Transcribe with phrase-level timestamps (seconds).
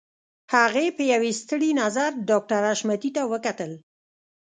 [0.53, 3.71] هغې په يوه ستړي نظر ډاکټر حشمتي ته وکتل.